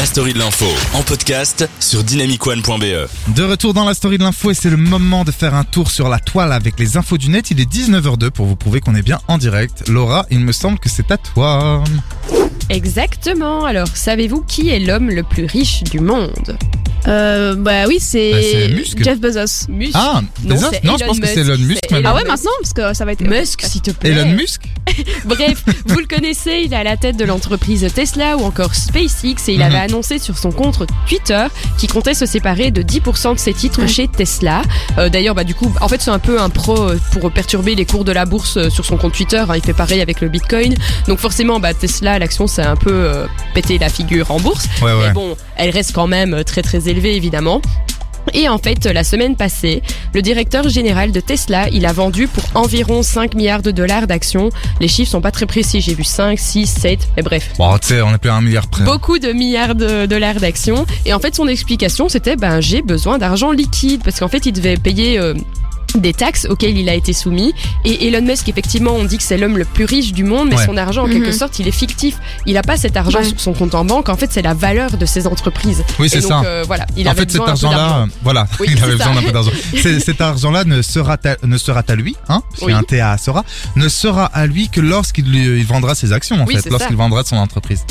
la 0.00 0.06
story 0.06 0.32
de 0.32 0.38
l'info 0.38 0.64
en 0.94 1.02
podcast 1.02 1.68
sur 1.78 2.02
dynamicone.be. 2.02 3.34
De 3.36 3.42
retour 3.42 3.74
dans 3.74 3.84
la 3.84 3.92
story 3.92 4.16
de 4.16 4.22
l'info 4.22 4.50
et 4.50 4.54
c'est 4.54 4.70
le 4.70 4.78
moment 4.78 5.24
de 5.24 5.30
faire 5.30 5.54
un 5.54 5.62
tour 5.64 5.90
sur 5.90 6.08
la 6.08 6.18
toile 6.18 6.54
avec 6.54 6.80
les 6.80 6.96
infos 6.96 7.18
du 7.18 7.28
net. 7.28 7.50
Il 7.50 7.60
est 7.60 7.70
19h02 7.70 8.30
pour 8.30 8.46
vous 8.46 8.56
prouver 8.56 8.80
qu'on 8.80 8.94
est 8.94 9.02
bien 9.02 9.20
en 9.28 9.36
direct. 9.36 9.86
Laura, 9.90 10.24
il 10.30 10.40
me 10.40 10.52
semble 10.52 10.78
que 10.78 10.88
c'est 10.88 11.10
à 11.10 11.18
toi. 11.18 11.84
Exactement. 12.70 13.66
Alors, 13.66 13.88
savez-vous 13.92 14.40
qui 14.40 14.70
est 14.70 14.78
l'homme 14.78 15.10
le 15.10 15.22
plus 15.22 15.44
riche 15.44 15.82
du 15.84 16.00
monde? 16.00 16.56
Euh, 17.06 17.54
bah 17.56 17.84
oui, 17.86 17.98
c'est 18.00 18.68
Bah. 18.70 19.02
Jeff 19.04 19.20
Bezos. 19.20 19.68
Musk. 19.68 19.92
Ah, 19.94 20.22
Bezos? 20.40 20.70
Non, 20.82 20.96
je 20.96 21.04
Elon 21.04 21.06
pense 21.08 21.20
que 21.20 21.26
c'est. 21.26 21.40
Elon 21.40 21.58
Musk 21.58 21.90
maintenant. 21.90 22.10
Ah 22.10 22.14
ouais, 22.14 22.20
Musk. 22.22 22.28
maintenant 22.30 22.50
Parce 22.62 22.72
que 22.72 22.94
ça 22.94 23.04
va 23.04 23.12
être... 23.12 23.22
Musk, 23.22 23.62
s'il 23.62 23.82
te 23.82 23.90
plaît. 23.90 24.10
Elon 24.10 24.32
Musk? 24.34 24.62
Bref, 25.24 25.64
vous 25.86 25.98
le 25.98 26.06
connaissez, 26.06 26.62
il 26.64 26.72
est 26.72 26.76
à 26.76 26.84
la 26.84 26.96
tête 26.96 27.16
de 27.16 27.24
l'entreprise 27.24 27.86
Tesla 27.94 28.36
ou 28.36 28.42
encore 28.44 28.74
SpaceX 28.74 29.48
et 29.48 29.52
il 29.54 29.58
Mhm. 29.58 29.62
avait 29.66 29.78
annoncé 29.78 30.18
sur 30.18 30.36
son 30.38 30.50
compte 30.52 30.82
Twitter 31.08 31.46
qu'il 31.78 31.90
comptait 31.90 32.14
se 32.14 32.26
séparer 32.26 32.70
de 32.70 32.82
10% 32.82 33.34
de 33.34 33.38
ses 33.38 33.52
titres 33.54 33.86
chez 33.86 34.08
Tesla. 34.08 34.62
Euh, 34.98 35.08
D'ailleurs, 35.08 35.34
bah 35.34 35.44
du 35.44 35.54
coup, 35.54 35.72
en 35.80 35.88
fait, 35.88 36.00
c'est 36.00 36.10
un 36.10 36.18
peu 36.18 36.40
un 36.40 36.48
pro 36.50 36.76
euh, 36.90 36.98
pour 37.12 37.30
perturber 37.32 37.74
les 37.74 37.84
cours 37.86 38.04
de 38.04 38.12
la 38.12 38.24
bourse 38.24 38.56
euh, 38.56 38.70
sur 38.70 38.84
son 38.84 38.96
compte 38.96 39.12
Twitter. 39.12 39.38
hein. 39.48 39.54
il 39.56 39.62
fait 39.62 39.72
pareil 39.74 40.00
avec 40.00 40.20
le 40.20 40.28
Bitcoin. 40.28 40.74
Donc 41.08 41.18
forcément, 41.18 41.60
bah 41.60 41.74
Tesla, 41.74 42.18
l'action, 42.18 42.46
c'est 42.46 42.62
un 42.62 42.76
peu 42.76 42.92
euh, 42.92 43.26
pété 43.54 43.78
la 43.78 43.88
figure 43.88 44.30
en 44.30 44.40
bourse. 44.40 44.66
Ouais, 44.82 44.92
ouais. 44.92 45.08
Mais 45.08 45.12
bon, 45.12 45.36
elle 45.56 45.70
reste 45.70 45.92
quand 45.92 46.06
même 46.06 46.42
très 46.44 46.62
très 46.62 46.88
élevée 46.88 47.14
évidemment. 47.16 47.60
Et 48.34 48.48
en 48.48 48.58
fait, 48.58 48.86
la 48.86 49.04
semaine 49.04 49.36
passée, 49.36 49.82
le 50.14 50.22
directeur 50.22 50.68
général 50.68 51.12
de 51.12 51.20
Tesla, 51.20 51.68
il 51.70 51.86
a 51.86 51.92
vendu 51.92 52.28
pour 52.28 52.44
environ 52.54 53.02
5 53.02 53.34
milliards 53.34 53.62
de 53.62 53.70
dollars 53.70 54.06
d'actions. 54.06 54.50
Les 54.80 54.88
chiffres 54.88 55.10
sont 55.10 55.20
pas 55.20 55.30
très 55.30 55.46
précis, 55.46 55.80
j'ai 55.80 55.94
vu 55.94 56.04
5, 56.04 56.38
6, 56.38 56.66
7, 56.66 57.08
mais 57.16 57.22
bref. 57.22 57.50
Bon, 57.58 57.76
tu 57.78 57.88
sais, 57.88 58.02
on 58.02 58.14
est 58.14 58.18
plus 58.18 58.30
à 58.30 58.34
un 58.34 58.40
milliard 58.40 58.66
près. 58.68 58.84
Beaucoup 58.84 59.18
de 59.18 59.32
milliards 59.32 59.74
de 59.74 60.06
dollars 60.06 60.36
d'actions. 60.36 60.86
Et 61.04 61.12
en 61.12 61.18
fait, 61.18 61.34
son 61.34 61.48
explication, 61.48 62.08
c'était, 62.08 62.36
ben, 62.36 62.60
j'ai 62.60 62.82
besoin 62.82 63.18
d'argent 63.18 63.52
liquide. 63.52 64.02
Parce 64.04 64.20
qu'en 64.20 64.28
fait, 64.28 64.46
il 64.46 64.52
devait 64.52 64.76
payer 64.76 65.18
euh, 65.18 65.34
des 65.96 66.12
taxes 66.14 66.46
auxquelles 66.48 66.76
il 66.78 66.88
a 66.88 66.94
été 66.94 67.12
soumis. 67.12 67.52
Et 67.84 68.06
Elon 68.08 68.22
Musk, 68.22 68.48
effectivement, 68.48 68.92
on 68.92 69.04
dit 69.04 69.16
que 69.18 69.22
c'est 69.22 69.38
l'homme 69.38 69.58
le 69.58 69.64
plus 69.64 69.84
riche 69.84 70.12
du 70.12 70.24
monde, 70.24 70.48
mais 70.50 70.56
Ouais. 70.56 70.66
son 70.66 70.76
argent, 70.76 71.04
en 71.04 71.06
Mhm. 71.06 71.12
quelque 71.14 71.32
sorte, 71.32 71.58
il 71.58 71.68
est 71.68 71.72
fictif. 71.72 72.16
Il 72.46 72.56
a 72.56 72.62
pas 72.62 72.76
cet 72.76 72.96
argent 72.96 73.18
Ouais. 73.18 73.24
sur 73.24 73.40
son 73.40 73.52
compte 73.52 73.74
en 73.74 73.84
banque. 73.84 74.08
En 74.08 74.16
fait, 74.16 74.28
c'est 74.30 74.42
la 74.42 74.54
valeur 74.54 74.90
de 74.96 75.06
ses 75.06 75.26
entreprises. 75.26 75.82
Oui, 75.98 76.08
c'est 76.08 76.20
ça. 76.20 76.42
euh, 76.44 76.64
voilà, 76.66 76.86
il 76.96 77.06
en 77.08 77.12
avait 77.12 77.20
fait, 77.22 77.30
cet 77.30 77.40
besoin 77.40 77.48
un 77.48 77.54
peu 77.56 77.60
d'argent. 77.62 77.78
argent-là, 77.78 78.02
euh, 78.02 78.06
voilà, 78.22 78.46
Oui, 78.60 78.66
il 78.70 78.82
avait 78.82 78.92
besoin 78.96 79.14
d'un 79.14 79.22
peu 79.22 79.32
d'argent. 79.32 79.50
Cet 80.04 80.20
argent-là 80.20 80.64
ne 80.64 80.82
sera 80.82 81.14
à, 81.24 81.46
ne 81.46 81.58
sera 81.58 81.82
à 81.86 81.94
lui, 81.94 82.16
hein, 82.28 82.42
parce 82.48 82.60
qu'il 82.60 82.68
y 82.68 82.72
a 82.72 82.74
Oui. 82.76 82.80
un 82.80 82.82
T 82.82 83.00
à 83.00 83.16
sera, 83.18 83.44
ne 83.76 83.88
sera 83.88 84.26
à 84.26 84.46
lui 84.46 84.68
que 84.68 84.80
lorsqu'il 84.80 85.64
vendra 85.66 85.94
ses 85.94 86.12
actions, 86.12 86.36
en 86.40 86.44
Oui, 86.46 86.56
fait, 86.56 86.68
lorsqu'il 86.70 86.96
vendra 86.96 87.24
son 87.24 87.36
entreprise. 87.36 87.84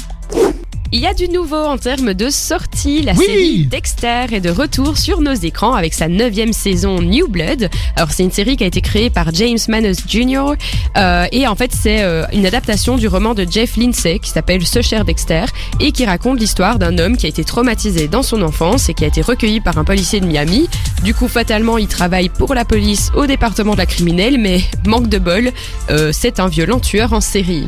Il 0.92 1.02
y 1.02 1.06
a 1.06 1.14
du 1.14 1.30
nouveau 1.30 1.56
en 1.66 1.78
termes 1.78 2.16
de 2.16 2.32
sortie. 2.32 3.04
La 3.04 3.14
Oui. 3.14 3.24
série 3.26 3.66
Dexter 3.68 4.26
est 4.32 4.40
de 4.40 4.50
retour 4.50 4.98
sur 4.98 5.22
nos 5.22 5.34
écrans 5.36 5.74
avec 5.76 5.94
sa 5.94 6.08
neuvième 6.08 6.52
saison 6.52 7.00
New 7.00 7.28
Blood. 7.28 7.70
Alors 7.96 8.10
c'est 8.10 8.24
une 8.24 8.32
série 8.32 8.58
qui 8.58 8.64
a 8.64 8.68
été 8.68 8.82
créée 8.82 9.12
par 9.12 9.32
James 9.36 9.60
Manus 9.68 9.98
Jr. 10.08 10.54
euh, 10.98 11.28
et 11.32 11.46
en 11.46 11.54
fait 11.56 11.72
c'est 11.80 12.02
euh, 12.02 12.26
une 12.34 12.48
adaptation 12.48 12.98
du 12.98 13.08
roman 13.08 13.36
de 13.36 13.46
Jeff 13.48 13.78
Lindsay 13.78 14.18
qui 14.18 14.32
s'appelle 14.32 14.66
Ce 14.66 14.82
cher 14.82 15.06
Dexter 15.06 15.46
et 15.80 15.92
qui 15.92 16.06
raconte 16.06 16.40
l'histoire 16.40 16.80
d'un 16.80 16.98
homme 16.98 17.18
qui 17.18 17.28
a 17.28 17.30
été 17.30 17.44
traumatisé 17.44 18.08
dans 18.08 18.24
son 18.24 18.42
enfance 18.42 18.90
et 18.90 18.96
qui 18.96 19.04
a 19.04 19.08
été 19.08 19.22
recueilli 19.22 19.60
par 19.60 19.78
un 19.78 19.84
policier 19.84 20.20
de 20.22 20.26
Miami. 20.26 20.68
Du 21.04 21.14
coup 21.14 21.28
fatalement 21.28 21.78
il 21.78 21.88
travaille 21.88 22.30
pour 22.30 22.56
la 22.56 22.66
police 22.66 23.12
au 23.16 23.28
département 23.28 23.74
de 23.74 23.78
la 23.78 23.86
criminelle 23.86 24.40
mais 24.40 24.62
manque 24.88 25.08
de 25.08 25.20
bol, 25.20 25.52
euh, 25.92 26.10
c'est 26.12 26.40
un 26.40 26.48
violent 26.48 26.80
tueur 26.80 27.14
en 27.14 27.22
série. 27.22 27.68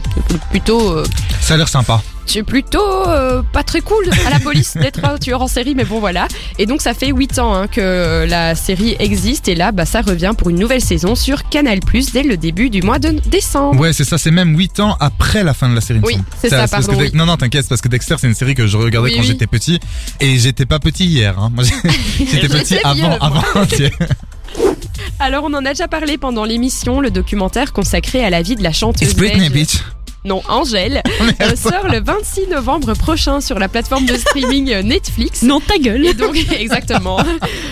Plutôt 0.50 0.90
euh, 0.92 1.04
Ça 1.40 1.54
a 1.54 1.58
l'air 1.58 1.70
sympa. 1.70 2.02
C'est 2.32 2.44
plutôt 2.44 2.80
euh, 3.08 3.42
pas 3.52 3.64
très 3.64 3.82
cool 3.82 4.06
à 4.26 4.30
la 4.30 4.40
police 4.40 4.78
d'être 4.78 5.04
un 5.04 5.18
tueur 5.18 5.42
en 5.42 5.48
série, 5.48 5.76
mais 5.76 5.84
bon 5.84 6.00
voilà. 6.00 6.28
Et 6.58 6.66
donc 6.66 6.82
ça 6.82 6.94
fait 6.94 7.10
8 7.10 7.40
ans 7.40 7.54
hein, 7.54 7.68
que 7.68 8.26
la 8.28 8.56
série 8.56 8.96
existe 9.00 9.50
et 9.50 9.56
là 9.56 9.72
bah, 9.72 9.86
ça 9.86 10.02
revient 10.02 10.32
pour 10.38 10.50
une 10.50 10.58
nouvelle 10.58 10.82
saison 10.82 11.16
sur 11.16 11.50
Canal+, 11.50 11.80
dès 12.14 12.24
le 12.24 12.38
début 12.38 12.69
du 12.69 12.81
mois 12.81 13.00
de 13.00 13.09
décembre. 13.30 13.80
Ouais, 13.80 13.92
c'est 13.94 14.06
ça, 14.06 14.18
c'est 14.18 14.31
même 14.31 14.58
8 14.58 14.80
ans 14.80 14.96
après 15.00 15.44
la 15.44 15.53
fin 15.53 15.68
de 15.69 15.75
la 15.75 15.81
série. 15.81 16.00
Oui, 16.03 16.18
c'est 16.40 16.50
ça, 16.50 16.68
parce 16.68 16.72
que 16.72 16.92
pardon, 16.92 17.02
Dex- 17.02 17.12
oui. 17.12 17.18
Non, 17.18 17.25
non, 17.25 17.38
t'inquiète, 17.38 17.68
parce 17.68 17.81
que 17.81 17.90
Dexter, 17.90 18.16
c'est 18.19 18.28
une 18.28 18.34
série 18.34 18.56
que 18.56 18.66
je 18.66 18.78
regardais 18.78 19.09
Oui, 19.09 19.16
quand 19.16 19.22
oui. 19.22 19.28
j'étais 19.28 19.48
petit. 19.48 19.80
Et 20.19 20.38
j'étais 20.40 20.66
pas 20.66 20.80
petit 20.80 21.06
hier. 21.06 21.38
Hein. 21.38 21.52
J'étais 22.18 22.48
petit 22.48 22.78
avant, 22.84 23.18
avant. 23.19 23.44
Alors 25.19 25.44
on 25.46 25.53
en 25.53 25.66
a 25.66 25.69
déjà 25.69 25.88
parlé 25.88 26.18
pendant 26.18 26.46
l'émission, 26.46 27.00
le 27.00 27.12
documentaire 27.12 27.74
consacré 27.74 28.24
à 28.24 28.30
la 28.30 28.42
vie 28.42 28.56
de 28.56 28.63
la 28.63 28.72
chanteuse 28.72 29.09
It's 29.09 29.16
Britney, 29.16 29.50
bitch. 29.50 29.80
Non 30.24 30.42
Angèle, 30.50 31.02
euh, 31.42 31.56
sort 31.56 31.88
le 31.88 32.02
26 32.02 32.48
novembre 32.48 32.94
prochain 32.94 33.42
sur 33.42 33.58
la 33.59 33.68
plateforme 33.68 34.06
de 34.06 34.16
streaming 34.16 34.82
Netflix. 34.84 35.42
Non, 35.44 35.59
ta 35.59 35.78
gueule 35.78 36.06
Et 36.06 36.14
donc, 36.14 36.36
exactement. 36.59 37.20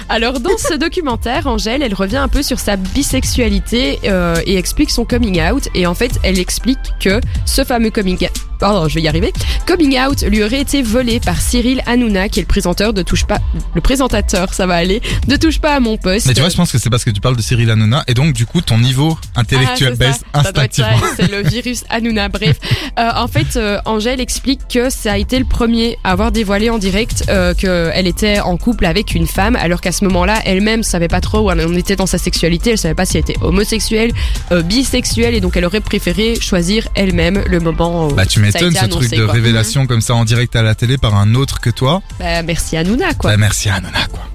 Alors, 0.10 0.40
dans 0.40 0.58
ce 0.58 0.74
documentaire, 0.74 1.48
Angèle, 1.48 1.84
elle 1.84 1.94
revient 1.94 2.18
un 2.18 2.28
peu 2.28 2.42
sur 2.42 2.60
sa 2.60 2.76
bisexualité 2.76 4.00
euh, 4.06 4.36
et 4.46 4.58
explique 4.58 4.90
son 4.90 5.06
coming 5.06 5.42
out. 5.42 5.68
Et 5.76 5.86
en 5.86 5.94
fait, 5.94 6.12
elle 6.24 6.40
explique 6.40 6.80
que 7.00 7.22
ce 7.46 7.64
fameux 7.64 7.92
coming 7.92 8.18
out, 8.24 8.49
pardon, 8.60 8.88
je 8.88 8.96
vais 8.96 9.02
y 9.02 9.08
arriver, 9.08 9.32
coming 9.66 9.98
out 10.00 10.22
lui 10.24 10.44
aurait 10.44 10.62
été 10.62 10.82
volé 10.82 11.20
par 11.20 11.40
Cyril 11.42 11.82
Hanouna, 11.86 12.30
qui 12.30 12.40
est 12.40 12.44
le 12.44 12.48
présentateur 12.48 12.94
de 12.94 13.02
Touche 13.02 13.26
pas, 13.26 13.40
le 13.74 13.82
présentateur, 13.82 14.54
ça 14.54 14.66
va 14.68 14.76
aller, 14.76 15.02
de 15.28 15.36
Touche 15.36 15.60
pas 15.60 15.76
à 15.76 15.80
mon 15.80 15.98
poste. 15.98 16.28
Mais 16.28 16.34
tu 16.34 16.42
vois, 16.42 16.50
je 16.50 16.58
pense 16.58 16.72
que 16.72 16.78
c'est 16.78 16.90
parce 16.90 17.04
que 17.04 17.10
tu 17.10 17.22
parles 17.22 17.36
de 17.38 17.42
Cyril 17.42 17.70
Hanouna 17.72 18.04
et 18.08 18.14
donc 18.14 18.34
du 18.34 18.46
coup 18.46 18.62
ton 18.62 18.78
niveau 18.78 19.18
intellectuel 19.36 19.94
Ah, 19.94 19.96
baisse 19.96 20.20
ça. 20.34 20.40
Instinctivement. 20.40 20.90
C'est 21.16 21.32
le 21.32 21.42
virus 21.48 21.84
Hanouna. 21.90 22.30
Bref, 22.30 22.58
Euh, 22.98 23.12
en 23.16 23.28
fait, 23.28 23.56
euh, 23.56 23.80
Angèle 23.86 24.20
explique 24.20 24.62
que 24.68 24.90
ça 24.90 25.14
a 25.14 25.18
été 25.18 25.40
le 25.40 25.46
premier 25.46 25.98
à 26.04 26.12
avoir 26.12 26.32
dévoilé 26.32 26.70
en 26.70 26.78
direct 26.80 27.24
euh, 27.30 27.54
qu'elle 27.54 28.08
était 28.08 28.40
en 28.42 28.58
couple 28.58 28.86
avec 28.86 29.14
une 29.16 29.28
femme, 29.28 29.56
alors 29.56 29.80
qu'à 29.80 29.92
ce 29.94 30.04
moment-là, 30.06 30.42
elle-même 30.44 30.84
savait 30.84 31.08
pas 31.08 31.22
trop 31.22 31.40
où 31.40 31.52
elle 31.52 31.62
en 31.66 31.74
était 31.76 31.96
dans 31.96 32.08
sa 32.08 32.18
sexualité. 32.18 32.72
Elle 32.72 32.78
savait 32.78 32.96
pas 32.96 33.06
si 33.06 33.18
elle 33.18 33.22
était 33.22 33.38
homosexuelle, 33.42 34.12
euh, 34.52 34.64
bisexuelle, 34.64 35.34
et 35.34 35.40
donc 35.40 35.56
elle 35.56 35.66
aurait 35.66 35.80
préféré 35.80 36.36
choisir 36.42 36.88
elle-même 36.96 37.42
le 37.48 37.60
moment. 37.60 38.08
Où 38.08 38.14
Bah 38.16 38.26
tu 38.26 38.40
été 38.50 38.72
ce 38.72 38.86
truc 38.86 39.10
de 39.12 39.26
quoi. 39.26 39.34
révélation 39.34 39.88
comme 39.88 40.02
ça 40.02 40.16
en 40.16 40.26
direct 40.26 40.56
à 40.56 40.62
la 40.62 40.76
télé 40.76 40.98
par 40.98 41.16
un 41.16 41.36
autre 41.36 41.60
que 41.60 41.70
toi. 41.70 42.02
Bah, 42.20 42.42
merci 42.44 42.78
Hanouna, 42.78 43.14
quoi. 43.14 43.32
Bah 43.32 43.38
merci 43.38 43.70
Hanouna 43.70 44.06
quoi. 44.12 44.29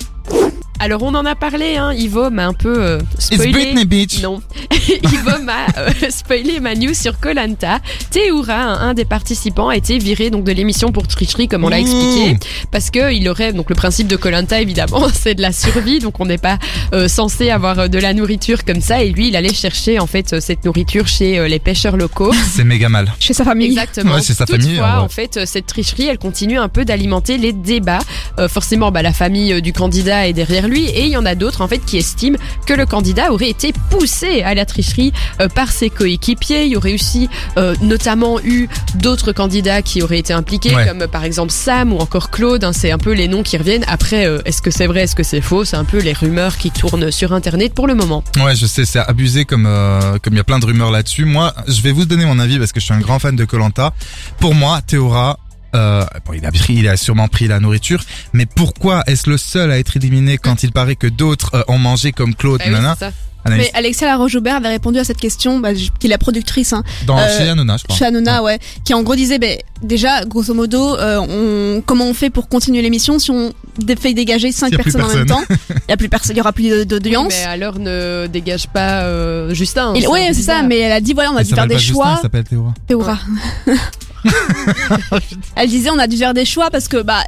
Alors 0.84 1.02
on 1.02 1.14
en 1.14 1.24
a 1.24 1.34
parlé, 1.34 1.78
hein. 1.78 1.94
Ivo 1.94 2.28
m'a 2.28 2.46
un 2.46 2.52
peu 2.52 2.74
euh, 2.78 2.98
It's 3.14 3.32
spoilé. 3.32 3.52
Britney 3.52 3.84
bitch. 3.86 4.20
Non. 4.22 4.42
Ivo 5.02 5.42
m'a 5.42 5.64
euh, 5.78 5.90
spoilé 6.10 6.60
ma 6.60 6.74
news 6.74 6.92
sur 6.92 7.18
Colanta. 7.18 7.78
Théoura, 8.10 8.54
un, 8.54 8.90
un 8.90 8.92
des 8.94 9.06
participants, 9.06 9.70
a 9.70 9.76
été 9.76 9.96
viré 9.98 10.28
donc 10.28 10.44
de 10.44 10.52
l'émission 10.52 10.92
pour 10.92 11.08
tricherie, 11.08 11.48
comme 11.48 11.64
on 11.64 11.70
l'a 11.70 11.78
Mmh. 11.78 11.86
expliqué, 11.86 12.36
parce 12.70 12.90
que 12.90 13.12
il 13.14 13.26
aurait 13.30 13.54
donc 13.54 13.70
le 13.70 13.74
principe 13.74 14.08
de 14.08 14.16
Colanta 14.16 14.60
évidemment, 14.60 15.06
c'est 15.14 15.34
de 15.34 15.40
la 15.42 15.52
survie, 15.52 16.00
donc 16.00 16.20
on 16.20 16.26
n'est 16.26 16.36
pas 16.38 16.58
euh, 16.92 17.08
censé 17.08 17.48
avoir 17.48 17.78
euh, 17.78 17.88
de 17.88 17.98
la 17.98 18.12
nourriture 18.12 18.64
comme 18.66 18.82
ça, 18.82 19.02
et 19.02 19.10
lui 19.10 19.28
il 19.28 19.36
allait 19.36 19.54
chercher 19.54 19.98
en 19.98 20.06
fait 20.06 20.38
cette 20.40 20.66
nourriture 20.66 21.06
chez 21.08 21.38
euh, 21.38 21.48
les 21.48 21.58
pêcheurs 21.60 21.96
locaux. 21.96 22.32
C'est 22.54 22.64
méga 22.64 22.90
mal. 22.90 23.10
Chez 23.20 23.32
sa 23.32 23.44
famille. 23.44 23.68
Exactement. 23.68 24.14
Ouais, 24.16 24.20
c'est 24.20 24.34
sa 24.34 24.44
famille, 24.46 24.68
Toutefois, 24.68 25.00
en 25.00 25.08
fait, 25.08 25.40
cette 25.46 25.66
tricherie, 25.66 26.06
elle 26.08 26.18
continue 26.18 26.58
un 26.58 26.68
peu 26.68 26.84
d'alimenter 26.84 27.38
les 27.38 27.52
débats. 27.54 28.00
Euh, 28.38 28.48
forcément, 28.48 28.90
bah, 28.92 29.00
la 29.02 29.12
famille 29.14 29.62
du 29.62 29.72
candidat 29.72 30.28
est 30.28 30.32
derrière 30.34 30.68
lui, 30.68 30.73
et 30.82 31.04
il 31.04 31.10
y 31.10 31.16
en 31.16 31.24
a 31.26 31.34
d'autres 31.34 31.60
en 31.60 31.68
fait 31.68 31.78
qui 31.78 31.96
estiment 31.96 32.38
que 32.66 32.74
le 32.74 32.86
candidat 32.86 33.32
aurait 33.32 33.48
été 33.50 33.72
poussé 33.90 34.42
à 34.42 34.54
la 34.54 34.64
tricherie 34.66 35.12
euh, 35.40 35.48
par 35.48 35.70
ses 35.72 35.90
coéquipiers. 35.90 36.64
Il 36.66 36.72
y 36.72 36.76
aurait 36.76 36.94
aussi 36.94 37.28
euh, 37.56 37.74
notamment 37.80 38.40
eu 38.42 38.68
d'autres 38.96 39.32
candidats 39.32 39.82
qui 39.82 40.02
auraient 40.02 40.18
été 40.18 40.32
impliqués, 40.32 40.74
Ouais. 40.74 40.86
comme 40.86 41.06
par 41.06 41.24
exemple 41.24 41.52
Sam 41.52 41.92
ou 41.92 41.98
encore 41.98 42.30
Claude. 42.30 42.64
hein, 42.64 42.72
c'est 42.72 42.90
un 42.90 42.98
peu 42.98 43.12
les 43.12 43.28
noms 43.28 43.42
qui 43.42 43.56
reviennent. 43.56 43.84
Après, 43.88 44.26
euh, 44.26 44.40
est-ce 44.44 44.60
que 44.62 44.70
c'est 44.70 44.86
vrai, 44.86 45.02
est-ce 45.02 45.14
que 45.14 45.22
c'est 45.22 45.40
faux? 45.40 45.64
C'est 45.64 45.76
un 45.76 45.84
peu 45.84 45.98
les 45.98 46.12
rumeurs 46.12 46.56
qui 46.56 46.70
tournent 46.70 47.10
sur 47.10 47.32
Internet 47.32 47.74
pour 47.74 47.86
le 47.86 47.94
moment. 47.94 48.24
Ouais, 48.44 48.54
je 48.56 48.66
sais, 48.66 48.84
c'est 48.84 48.98
abusé 48.98 49.44
comme 49.44 49.64
comme 50.22 50.32
il 50.34 50.36
y 50.36 50.40
a 50.40 50.44
plein 50.44 50.58
de 50.58 50.66
rumeurs 50.66 50.90
là-dessus. 50.90 51.24
Moi, 51.24 51.52
je 51.68 51.80
vais 51.82 51.92
vous 51.92 52.04
donner 52.04 52.24
mon 52.26 52.38
avis 52.38 52.58
parce 52.58 52.72
que 52.72 52.80
je 52.80 52.84
suis 52.86 52.94
un 52.94 53.00
grand 53.00 53.18
fan 53.18 53.36
de 53.36 53.44
Colanta. 53.44 53.92
Pour 54.40 54.54
moi, 54.54 54.80
Théora 54.82 55.38
euh, 55.74 56.04
bon, 56.26 56.32
il 56.34 56.44
a 56.46 56.52
pris, 56.52 56.74
il 56.74 56.88
a 56.88 56.96
sûrement 56.96 57.28
pris 57.28 57.46
la 57.48 57.60
nourriture, 57.60 58.02
mais 58.32 58.46
pourquoi 58.46 59.02
est-ce 59.06 59.28
le 59.28 59.36
seul 59.38 59.70
à 59.70 59.78
être 59.78 59.96
éliminé 59.96 60.38
quand 60.38 60.62
il 60.62 60.72
paraît 60.72 60.96
que 60.96 61.06
d'autres 61.06 61.50
euh, 61.54 61.62
ont 61.68 61.78
mangé 61.78 62.12
comme 62.12 62.34
Claude, 62.34 62.60
Eh 62.64 62.68
oui, 62.68 62.74
nana 62.74 62.94
c'est 62.98 63.06
ça. 63.06 63.12
Anaïs, 63.46 63.64
Mais 63.74 63.78
Alexia 63.78 64.06
Laroche-Aubert 64.06 64.54
avait 64.56 64.68
répondu 64.70 64.98
à 64.98 65.04
cette 65.04 65.18
question, 65.18 65.58
bah, 65.60 65.74
j- 65.74 65.90
qui 66.00 66.06
est 66.06 66.10
la 66.10 66.16
productrice, 66.16 66.72
hein, 66.72 66.82
dans 67.06 67.18
euh, 67.18 67.28
chez 67.38 67.46
Hanouna, 67.50 67.76
je 67.76 67.84
crois. 67.84 67.94
chez 67.94 68.06
Hanouna, 68.06 68.42
ouais, 68.42 68.58
qui 68.86 68.94
en 68.94 69.02
gros 69.02 69.14
disait, 69.16 69.38
ben 69.38 69.58
déjà, 69.82 70.24
grosso 70.24 70.54
modo, 70.54 70.96
euh, 70.96 71.18
on, 71.76 71.82
comment 71.82 72.06
on 72.06 72.14
fait 72.14 72.30
pour 72.30 72.48
continuer 72.48 72.80
l'émission 72.80 73.18
si 73.18 73.30
on 73.30 73.52
dé- 73.78 73.96
fait 73.96 74.14
dégager 74.14 74.50
cinq 74.50 74.68
S'il 74.68 74.78
y 74.78 74.80
a 74.80 74.82
plus 74.82 74.92
personnes 74.94 75.12
en 75.12 75.18
même 75.18 75.26
temps? 75.26 75.42
Il 75.50 75.90
y 75.90 75.92
a 75.92 75.96
plus 75.98 76.08
personne, 76.08 76.34
il 76.36 76.38
y 76.38 76.40
aura 76.40 76.54
plus 76.54 76.72
Oui, 76.72 76.86
d'audience. 76.86 77.34
mais 77.36 77.44
alors 77.44 77.78
ne 77.78 78.26
dégage 78.28 78.66
pas 78.68 79.02
euh, 79.02 79.52
Justin. 79.52 79.92
Et- 79.92 80.00
c'est 80.00 80.06
ouais, 80.06 80.30
c'est 80.32 80.40
ça, 80.40 80.62
mais 80.62 80.78
elle 80.78 80.92
a 80.92 81.02
dit 81.02 81.12
voilà, 81.12 81.30
on 81.30 81.36
a 81.36 81.40
Elle 81.40 81.46
dû 81.46 81.50
faire 81.50 81.64
s'appelle 81.64 81.68
des 81.68 81.74
pas 81.74 81.80
Justin, 81.80 81.94
choix. 82.02 82.12
elle 82.16 82.22
s'appelle 82.22 82.44
Théora. 82.44 82.74
Théora. 82.86 83.18
Elle 85.56 85.68
disait 85.68 85.90
on 85.90 85.98
a 85.98 86.06
dû 86.06 86.16
faire 86.16 86.34
des 86.34 86.44
choix 86.44 86.70
parce 86.70 86.88
que 86.88 87.02
bah 87.02 87.22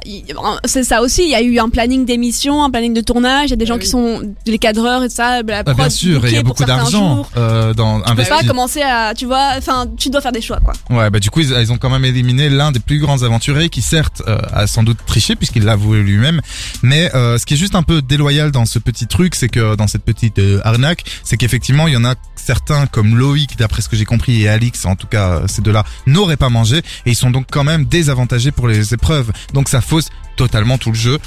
c'est 0.65 0.83
ça 0.83 1.01
aussi. 1.01 1.23
Il 1.23 1.29
y 1.29 1.35
a 1.35 1.41
eu 1.41 1.59
un 1.59 1.69
planning 1.69 2.05
d'émission, 2.05 2.63
un 2.63 2.69
planning 2.69 2.93
de 2.93 3.01
tournage. 3.01 3.47
Il 3.47 3.51
y 3.51 3.53
a 3.53 3.57
des 3.57 3.65
gens 3.65 3.75
Ah 3.75 3.79
qui 3.79 3.85
oui. 3.85 3.91
sont 3.91 4.35
les 4.45 4.57
cadreurs 4.59 5.03
et 5.03 5.09
tout 5.09 5.15
ça. 5.15 5.41
La 5.43 5.59
Ah, 5.59 5.63
prod 5.63 5.75
bien 5.77 5.89
sûr, 5.89 6.25
et 6.25 6.29
il 6.29 6.35
y 6.35 6.37
a 6.37 6.43
beaucoup 6.43 6.65
d'argent 6.65 7.25
euh, 7.37 7.73
dans 7.73 7.99
Tu 7.99 8.05
peux 8.05 8.11
investi. 8.11 8.33
pas 8.33 8.43
commencer 8.43 8.81
à, 8.81 9.13
tu 9.15 9.25
vois, 9.25 9.51
enfin, 9.57 9.85
tu 9.97 10.09
dois 10.09 10.21
faire 10.21 10.31
des 10.31 10.41
choix, 10.41 10.59
quoi. 10.59 10.73
Ouais, 10.89 11.09
bah 11.09 11.19
du 11.19 11.29
coup 11.29 11.39
ils, 11.41 11.51
ils 11.51 11.71
ont 11.71 11.77
quand 11.77 11.89
même 11.89 12.05
éliminé 12.05 12.49
l'un 12.49 12.71
des 12.71 12.79
plus 12.79 12.99
grands 12.99 13.21
aventuriers 13.23 13.69
qui 13.69 13.81
certes 13.81 14.21
euh, 14.27 14.37
a 14.53 14.67
sans 14.67 14.83
doute 14.83 14.97
triché 15.05 15.35
puisqu'il 15.35 15.63
l'a 15.63 15.73
avoué 15.73 15.99
lui-même, 16.01 16.41
mais 16.83 17.13
euh, 17.15 17.37
ce 17.37 17.45
qui 17.45 17.53
est 17.53 17.57
juste 17.57 17.75
un 17.75 17.83
peu 17.83 18.01
déloyal 18.01 18.51
dans 18.51 18.65
ce 18.65 18.79
petit 18.79 19.07
truc, 19.07 19.35
c'est 19.35 19.49
que 19.49 19.75
dans 19.75 19.87
cette 19.87 20.03
petite 20.03 20.39
euh, 20.39 20.59
arnaque, 20.63 21.03
c'est 21.23 21.37
qu'effectivement 21.37 21.87
il 21.87 21.93
y 21.93 21.97
en 21.97 22.05
a 22.05 22.15
certains 22.47 22.87
comme 22.87 23.17
Loïc, 23.17 23.57
d'après 23.57 23.81
ce 23.81 23.89
que 23.89 23.97
j'ai 23.97 24.05
compris, 24.05 24.43
et 24.43 24.47
Alix, 24.47 24.85
en 24.85 24.95
tout 24.95 25.07
cas 25.07 25.41
ces 25.47 25.61
deux-là, 25.61 25.83
n'auraient 26.05 26.37
pas 26.37 26.49
mangé 26.49 26.77
et 26.77 27.09
ils 27.11 27.15
sont 27.15 27.29
donc 27.29 27.47
quand 27.51 27.65
même 27.65 27.83
désavantagés 27.83 28.51
pour 28.51 28.69
les 28.69 28.93
épreuves. 28.93 29.33
Donc 29.53 29.67
ça 29.67 29.81
fausse 29.81 30.09
totalement 30.37 30.77
tout 30.77 30.91
le 30.91 30.97
jeu. 30.97 31.19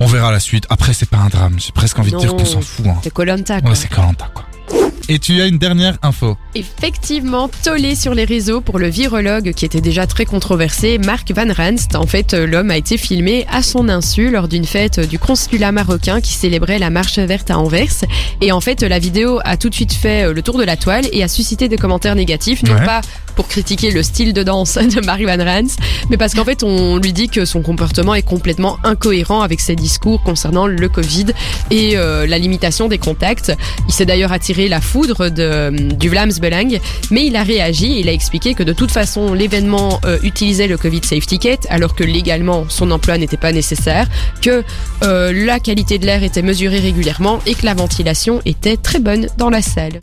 On 0.00 0.06
verra 0.06 0.30
la 0.30 0.40
suite. 0.40 0.66
Après 0.68 0.92
c'est 0.92 1.08
pas 1.08 1.16
un 1.16 1.28
drame, 1.28 1.58
j'ai 1.58 1.72
presque 1.72 1.98
envie 1.98 2.12
de 2.12 2.18
dire 2.18 2.36
qu'on 2.36 2.44
s'en 2.44 2.60
fout. 2.60 2.86
Hein. 2.86 2.96
C'est 3.02 3.12
Colanta, 3.12 3.60
quoi. 3.60 3.70
Ouais, 3.70 3.76
c'est 3.76 3.88
Colanta 3.88 4.30
quoi. 4.34 4.45
Et 5.08 5.18
tu 5.20 5.40
as 5.40 5.46
une 5.46 5.58
dernière 5.58 5.96
info. 6.02 6.36
Effectivement, 6.56 7.48
tollé 7.62 7.94
sur 7.94 8.12
les 8.12 8.24
réseaux 8.24 8.60
pour 8.60 8.78
le 8.80 8.88
virologue 8.88 9.52
qui 9.52 9.64
était 9.64 9.80
déjà 9.80 10.06
très 10.06 10.24
controversé, 10.24 10.98
Mark 10.98 11.30
Van 11.32 11.52
Ranst. 11.52 11.94
En 11.94 12.06
fait, 12.06 12.34
euh, 12.34 12.46
l'homme 12.46 12.70
a 12.72 12.76
été 12.76 12.96
filmé 12.98 13.46
à 13.50 13.62
son 13.62 13.88
insu 13.88 14.30
lors 14.30 14.48
d'une 14.48 14.64
fête 14.64 14.98
du 14.98 15.18
consulat 15.18 15.70
marocain 15.70 16.20
qui 16.20 16.32
célébrait 16.32 16.80
la 16.80 16.90
marche 16.90 17.18
verte 17.20 17.50
à 17.52 17.58
Anvers. 17.58 18.04
Et 18.40 18.50
en 18.50 18.60
fait, 18.60 18.82
la 18.82 18.98
vidéo 18.98 19.38
a 19.44 19.56
tout 19.56 19.68
de 19.68 19.74
suite 19.74 19.92
fait 19.92 20.24
euh, 20.28 20.32
le 20.32 20.42
tour 20.42 20.58
de 20.58 20.64
la 20.64 20.76
toile 20.76 21.04
et 21.12 21.22
a 21.22 21.28
suscité 21.28 21.68
des 21.68 21.76
commentaires 21.76 22.14
négatifs, 22.16 22.62
non 22.64 22.74
Ouais. 22.76 22.84
pas 22.84 23.00
pour 23.36 23.48
critiquer 23.48 23.90
le 23.90 24.02
style 24.02 24.32
de 24.32 24.42
danse 24.42 24.74
de 24.78 25.04
Mark 25.04 25.22
Van 25.22 25.42
Ranst, 25.44 25.78
mais 26.10 26.16
parce 26.16 26.34
qu'en 26.34 26.44
fait, 26.44 26.62
on 26.62 26.96
lui 26.98 27.12
dit 27.12 27.28
que 27.28 27.44
son 27.44 27.62
comportement 27.62 28.14
est 28.14 28.22
complètement 28.22 28.78
incohérent 28.82 29.42
avec 29.42 29.60
ses 29.60 29.76
discours 29.76 30.22
concernant 30.22 30.66
le 30.66 30.88
Covid 30.88 31.26
et 31.70 31.96
euh, 31.96 32.26
la 32.26 32.38
limitation 32.38 32.88
des 32.88 32.98
contacts. 32.98 33.52
Il 33.88 33.92
s'est 33.94 34.06
d'ailleurs 34.06 34.32
attiré 34.32 34.68
la 34.68 34.80
foudre 34.96 35.28
de, 35.28 35.92
du 35.92 36.08
Vlaams 36.08 36.32
Belang, 36.40 36.80
mais 37.10 37.26
il 37.26 37.36
a 37.36 37.42
réagi 37.42 38.00
il 38.00 38.08
a 38.08 38.12
expliqué 38.12 38.54
que 38.54 38.62
de 38.62 38.72
toute 38.72 38.90
façon, 38.90 39.34
l'événement 39.34 40.00
euh, 40.06 40.18
utilisait 40.22 40.68
le 40.68 40.78
Covid 40.78 41.02
Safe 41.04 41.26
Ticket, 41.26 41.58
alors 41.68 41.94
que 41.94 42.02
légalement, 42.02 42.64
son 42.70 42.90
emploi 42.90 43.18
n'était 43.18 43.36
pas 43.36 43.52
nécessaire, 43.52 44.08
que 44.40 44.64
euh, 45.02 45.32
la 45.34 45.60
qualité 45.60 45.98
de 45.98 46.06
l'air 46.06 46.22
était 46.22 46.40
mesurée 46.40 46.78
régulièrement 46.78 47.40
et 47.44 47.54
que 47.54 47.66
la 47.66 47.74
ventilation 47.74 48.40
était 48.46 48.78
très 48.78 48.98
bonne 48.98 49.26
dans 49.36 49.50
la 49.50 49.60
salle. 49.60 49.92